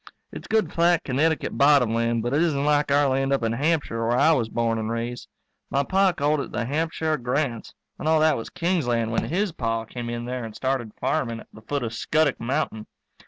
It's 0.31 0.47
good 0.47 0.73
flat 0.73 1.03
Connecticut 1.03 1.59
bottom 1.59 1.93
land, 1.93 2.23
but 2.23 2.33
it 2.33 2.41
isn't 2.41 2.65
like 2.65 2.91
our 2.91 3.07
land 3.07 3.31
up 3.31 3.43
in 3.43 3.51
Hampshire 3.53 4.07
where 4.07 4.17
I 4.17 4.31
was 4.31 4.49
born 4.49 4.79
and 4.79 4.89
raised. 4.89 5.27
My 5.69 5.83
Pa 5.83 6.11
called 6.11 6.39
it 6.39 6.51
the 6.51 6.65
Hampshire 6.65 7.17
Grants 7.17 7.75
and 7.99 8.07
all 8.07 8.19
that 8.21 8.35
was 8.35 8.49
King's 8.49 8.87
land 8.87 9.11
when 9.11 9.25
his 9.25 9.51
Pa 9.51 9.85
came 9.85 10.09
in 10.09 10.25
there 10.25 10.43
and 10.43 10.55
started 10.55 10.93
farming 10.99 11.39
at 11.41 11.49
the 11.53 11.61
foot 11.61 11.83
of 11.83 11.93
Scuttock 11.93 12.39
Mountain. 12.39 12.87